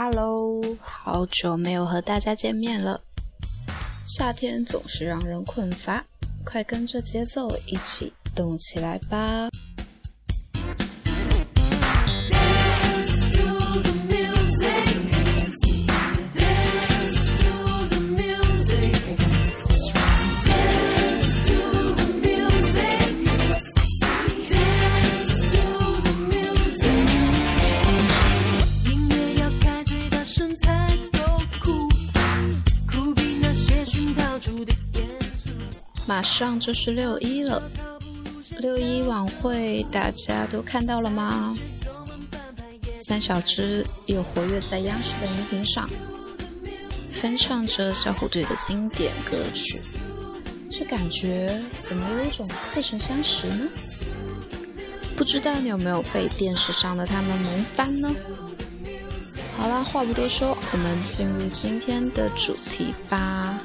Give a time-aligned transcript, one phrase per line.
[0.00, 3.00] Hello，好久没有和大家见面了。
[4.06, 6.04] 夏天总是让人困乏，
[6.44, 9.50] 快跟着节奏一起动起来吧！
[36.18, 37.62] 马上就是六一了，
[38.58, 41.56] 六一晚会大家都看到了吗？
[42.98, 45.88] 三小只又活跃在央视的荧屏上，
[47.08, 49.80] 翻唱着小虎队的经典歌曲，
[50.68, 53.68] 这感觉怎么有一种似曾相识呢？
[55.16, 58.12] 不知道你有没有被电视上的他们萌翻呢？
[59.56, 63.56] 好啦，话不多说，我们进入今天的主题吧。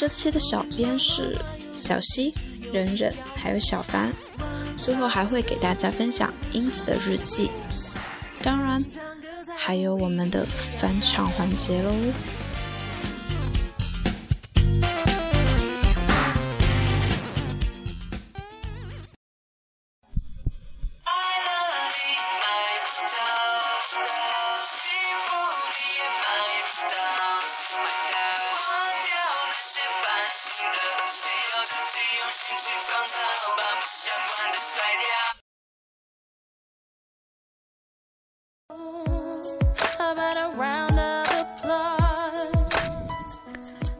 [0.00, 1.36] 这期的小编是
[1.76, 2.32] 小溪、
[2.72, 4.10] 忍忍，还有小凡，
[4.78, 7.50] 最后还会给大家分享英子的日记，
[8.42, 8.82] 当然
[9.54, 10.46] 还有我们的
[10.78, 11.92] 返场环节喽。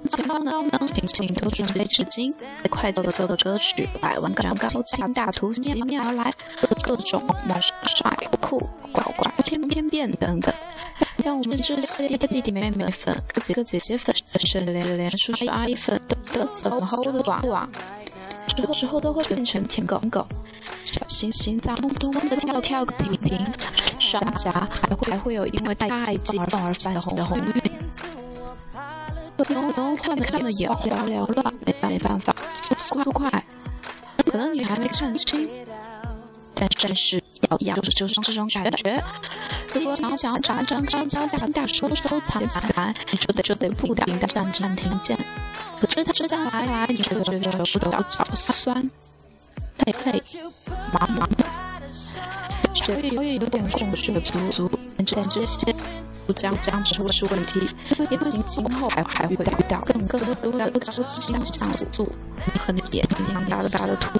[0.09, 0.51] 前方呢，
[0.89, 2.35] 请请都准备纸巾，
[2.69, 6.35] 快奏奏的歌曲，百万个高清大图面面而来，
[6.83, 10.53] 各种猛帅酷乖乖翩翩变等等，
[11.25, 17.71] 让我们这些弟弟妹妹粉、几个姐姐粉，甚至连连叔叔阿姨粉都都走后的短网，
[18.55, 20.27] 之后之后都会变成舔狗狗，
[20.85, 23.39] 小心心脏咚咚的跳跳个停停，
[23.99, 27.63] 双颊还会还会有因为太激动而泛红的红晕。
[29.39, 32.35] 可能可能看的看的眼花缭乱，没办没办法，
[32.77, 33.31] 速度快，
[34.31, 35.49] 可能你还没看清，
[36.55, 39.03] 但但是要要就是就是这种感觉。
[39.73, 45.17] 如果想要想要查张张张张大叔收藏起来，你就得就得不停的暂暂停键。
[45.81, 48.91] 可是他这样下来，你这个这个手脚脚酸，
[49.87, 50.23] 累累，
[50.93, 51.29] 忙忙，
[52.75, 54.21] 血液有点供血不
[54.51, 55.75] 足，但这些。
[56.37, 57.61] 将将出是问题，
[58.09, 59.39] 也不仅今后还还会遇
[59.69, 62.09] 到更更多的高级像素
[62.57, 64.17] 和那眼睛大的大的图。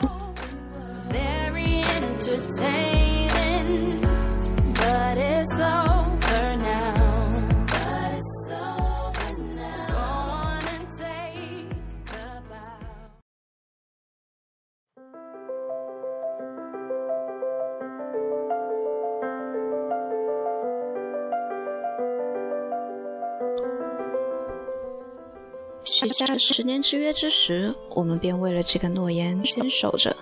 [25.85, 30.15] 许下十年之约之时，我们便为了这个诺言坚守着。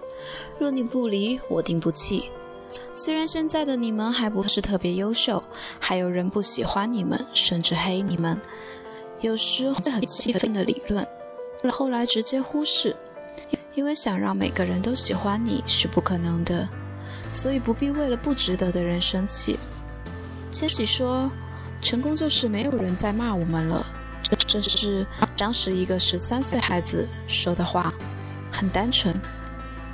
[0.58, 2.30] 若你不离，我定不弃。
[2.94, 5.42] 虽然现在的你们还不是特别优秀，
[5.78, 8.40] 还有人不喜欢你们，甚至黑你们，
[9.20, 11.06] 有时会很气愤的理论，
[11.70, 12.94] 后来直接忽视，
[13.74, 16.68] 因为想让每个人都喜欢你是不可能的，
[17.32, 19.58] 所以不必为了不值得的人生气。
[20.50, 21.30] 千玺说
[21.80, 23.86] ：“成功就是没有人在骂我们了。”
[24.46, 25.06] 这是
[25.36, 27.92] 当时一个十三岁孩子说的话，
[28.50, 29.14] 很单纯，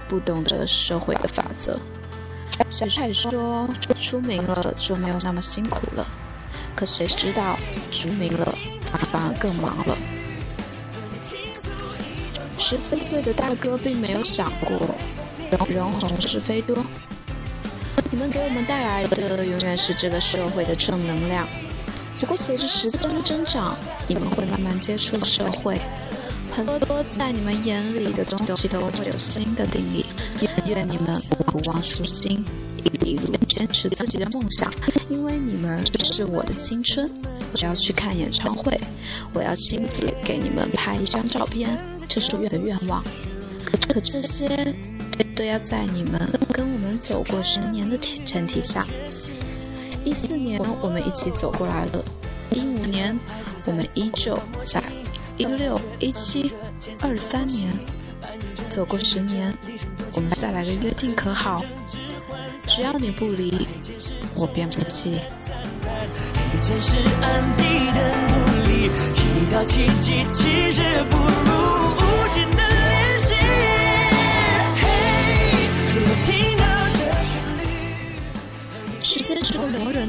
[0.09, 1.78] 不懂得社会的法则。
[2.71, 3.69] 小帅说
[4.00, 6.06] 出名了就没有那么辛苦了，
[6.77, 7.59] 可谁知道
[7.91, 8.47] 出名了
[9.11, 9.97] 反而更忙了。
[12.59, 14.95] 十四岁的大哥并没有想过
[15.69, 16.77] 人红是非多，
[18.11, 21.47] 你们给我们带来的永远是这个社会的正能量。
[22.21, 23.77] 不过随着时间的增长，
[24.09, 25.78] 你们会慢慢接触社会，
[26.51, 30.07] 很多多在你们眼里的东西都会有新的定义。
[30.66, 32.43] 愿你们不忘初心，
[32.83, 34.72] 一路坚持自己的梦想，
[35.11, 37.11] 因为你们就是我的青春。
[37.53, 38.81] 我要去看演唱会，
[39.34, 41.78] 我要亲自给你们拍一张照片，
[42.09, 43.05] 这是我的愿望。
[43.87, 44.75] 可这些
[45.37, 46.21] 都要在你们
[46.53, 48.87] 跟我们走过十年的前提下。
[50.04, 52.04] 一四年我们一起走过来了，
[52.51, 53.18] 一五年
[53.65, 54.83] 我们依旧在，
[55.36, 56.53] 一六一七
[57.01, 57.72] 二三年
[58.68, 59.53] 走过十年，
[60.12, 61.62] 我们再来个约定可好？
[62.66, 63.66] 只要你不离，
[64.34, 65.18] 我便不弃。
[66.80, 66.97] 时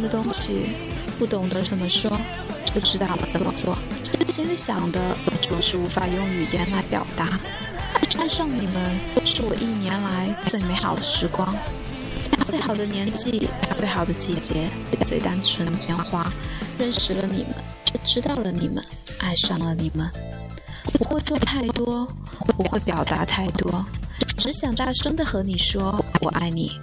[0.05, 0.67] 的东西，
[1.17, 2.15] 不懂得怎么说，
[2.73, 3.75] 不知道怎么做，
[4.29, 4.99] 心里想的
[5.41, 7.39] 总是无法用语言来表达。
[8.19, 11.57] 爱上你们是我一年来最美好的时光，
[12.43, 14.69] 最好的年纪，最好的季节，
[15.03, 16.31] 最单纯的年华。
[16.77, 17.55] 认识了你们，
[18.03, 18.83] 知道了你们，
[19.19, 20.07] 爱上了你们。
[20.93, 22.07] 不会做太多，
[22.55, 23.83] 不会表达太多，
[24.37, 26.79] 只想大声的和你说我爱你。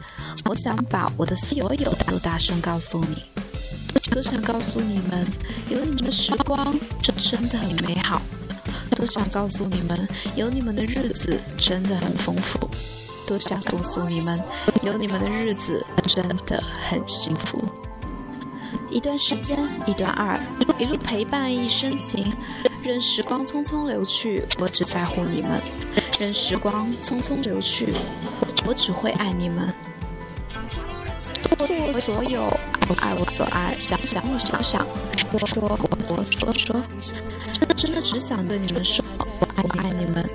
[0.53, 3.25] 我想把我的所有都大声告诉你，
[4.11, 5.27] 都想告诉你们，
[5.71, 8.21] 有你们的时光真的很美好。
[8.95, 10.07] 都想告诉你们，
[10.37, 12.69] 有你们的日子真的很丰富。
[13.27, 14.39] 都想告诉你们，
[14.83, 17.59] 有你们的日子真的很幸福。
[18.91, 20.39] 一段时间，一段爱，
[20.79, 22.31] 一路陪伴，一生情。
[22.83, 25.63] 任时光匆匆流去，我只在乎你们。
[26.21, 27.95] 任时光匆匆流去，
[28.67, 29.73] 我只会爱你们。
[31.73, 32.43] 做我所有，
[32.89, 34.87] 我爱我所爱，想想我所想，
[35.31, 35.79] 说说我
[36.17, 36.77] 我所说。
[37.53, 39.03] 真的真的只想对你们说，
[39.41, 40.29] 我爱我爱你们，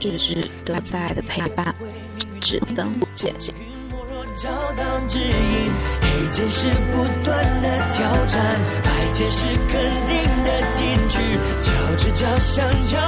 [0.00, 1.74] 一直都在的陪伴，
[2.40, 3.52] 只等姐姐。
[6.00, 8.38] 黑键是不断的挑战，
[8.84, 10.14] 白键是肯定
[10.44, 10.78] 的进
[11.08, 11.18] 去，
[11.60, 12.98] 脚趾脚想叫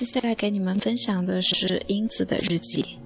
[0.00, 2.96] 接下来给你们分享的是英子的日记。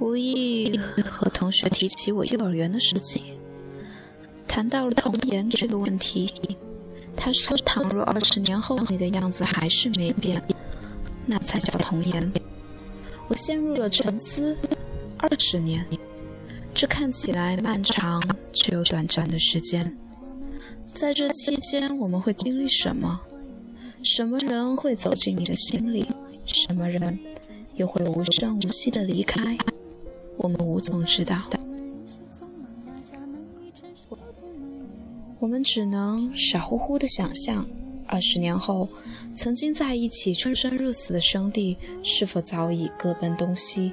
[0.00, 3.22] 无意和同学提起我幼儿园的事情，
[4.48, 6.28] 谈到了童颜这个问题。
[7.16, 10.42] 他说：“倘若二十年后你的样子还是没变，
[11.26, 12.32] 那才叫童颜。”
[13.30, 14.56] 我陷入了沉思。
[15.18, 15.86] 二十年，
[16.74, 18.20] 这看起来漫长
[18.52, 19.96] 却又短暂的时间。
[20.96, 23.20] 在这期间，我们会经历什么？
[24.02, 26.06] 什么人会走进你的心里？
[26.46, 27.18] 什么人
[27.74, 29.58] 又会无声无息的离开？
[30.38, 31.42] 我们无从知道。
[35.38, 37.68] 我们只能傻乎乎的想象：
[38.06, 38.88] 二十年后，
[39.36, 43.92] 曾经在一起出生入死的兄弟，是否早已各奔东西？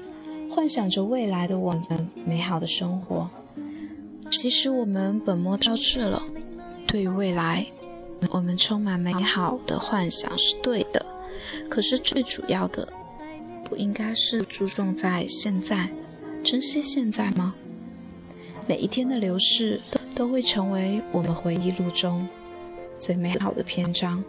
[0.50, 3.30] 幻想着未来的我们美好的生活。
[4.32, 6.24] 其实我们本末倒置了。
[6.88, 7.66] 对于未来，
[8.30, 11.06] 我们充满美好的幻想是对的，
[11.70, 12.88] 可是最主要的，
[13.64, 15.90] 不应该是注重在现在，
[16.44, 17.54] 珍惜现在吗？
[18.68, 22.28] 每一天的流逝都都会成为我们回忆录中
[22.98, 24.24] 最美好的篇章。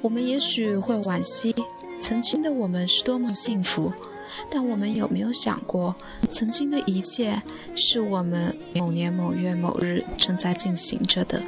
[0.00, 1.54] 我们也许会惋惜
[2.00, 3.92] 曾经的我们是多么幸福，
[4.50, 5.94] 但我们有没有想过，
[6.30, 7.42] 曾经的一切？
[7.74, 11.42] 是我们某年某月某日正在进行着的。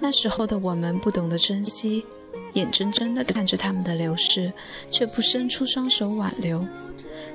[0.00, 2.04] 那时候的我们不懂得珍惜，
[2.54, 4.52] 眼睁睁地看着他们的流逝，
[4.90, 6.66] 却不伸出双手挽留。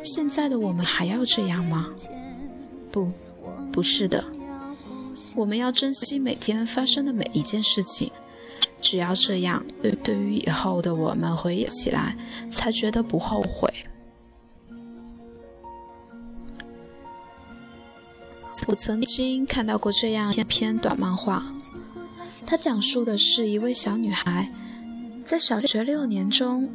[0.04, 1.90] 现在的我们还要这样吗？
[2.92, 3.12] 不，
[3.72, 4.24] 不是的。
[5.36, 8.12] 我们要珍惜每天发生的每一件事情，
[8.82, 12.18] 只要这样，对对于以后的我们回忆起来，
[12.52, 13.72] 才觉得不后悔。
[18.72, 21.46] 我曾经看到过这样一篇短漫画，
[22.46, 24.50] 它讲述的是一位小女孩，
[25.26, 26.70] 在小学六年中，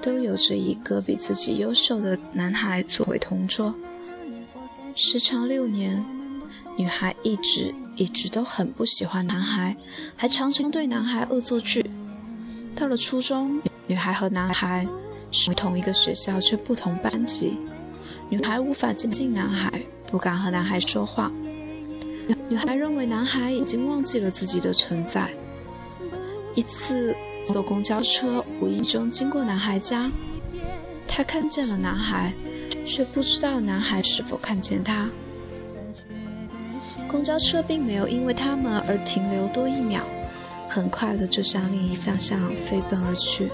[0.00, 3.74] 都有着一个比自己优秀的男孩作为同桌。
[4.94, 6.04] 时长六年，
[6.76, 9.76] 女孩一直一直都很不喜欢男孩，
[10.14, 11.90] 还常常对男孩恶作剧。
[12.76, 14.86] 到了初中，女孩和男孩
[15.32, 17.58] 是同一个学校却不同班级，
[18.28, 19.72] 女孩无法接近男孩。
[20.10, 21.30] 不敢和男孩说话，
[22.48, 25.30] 女孩认为男孩已经忘记了自己的存在。
[26.54, 30.10] 一次坐公交车，无意中经过男孩家，
[31.06, 32.32] 她看见了男孩，
[32.86, 35.08] 却不知道男孩是否看见她。
[37.06, 40.02] 公交车并没有因为他们而停留多一秒，
[40.68, 43.50] 很快的就向另一方向飞奔而去。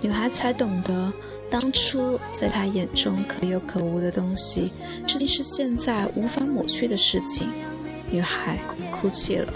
[0.00, 1.12] 女孩才懂得，
[1.50, 4.70] 当初在她眼中可有可无的东西，
[5.06, 7.48] 至今是现在无法抹去的事情。
[8.10, 8.58] 女孩
[8.90, 9.52] 哭泣了。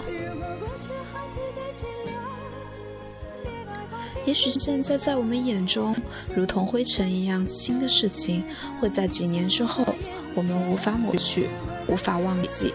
[4.25, 5.93] 也许现在在我们眼中
[6.35, 8.43] 如同灰尘一样轻的事情，
[8.79, 9.85] 会在几年之后，
[10.33, 11.49] 我们无法抹去，
[11.87, 12.73] 无法忘记。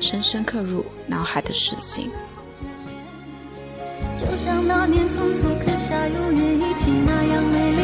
[0.00, 2.10] 深深刻入脑海的事情。
[4.18, 7.75] 就像那年匆促刻下永远一起那样美丽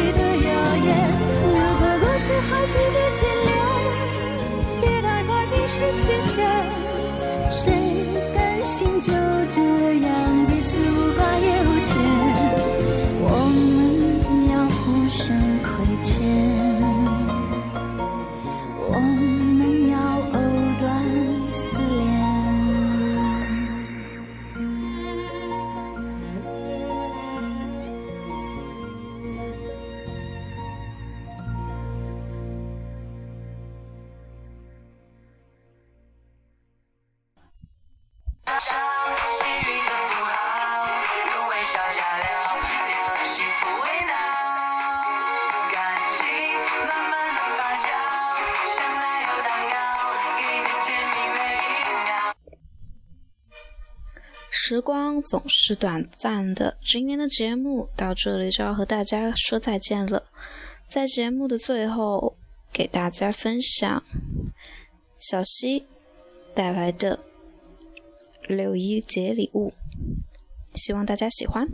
[54.73, 60.23] 时光总是短暂的，今天的节目到这里就要和大家说再见了。
[60.89, 62.35] 在节目的最后，
[62.71, 64.03] 给大家分享
[65.19, 65.85] 小溪
[66.55, 67.19] 带来的
[68.47, 69.75] 六一节礼物，
[70.73, 71.67] 希望大家喜欢。